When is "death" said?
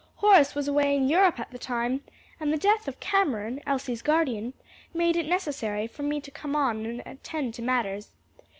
2.57-2.87